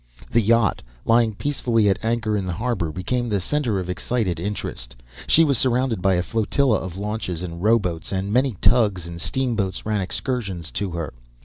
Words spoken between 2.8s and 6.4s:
became the centre of excited interest. She was surrounded by a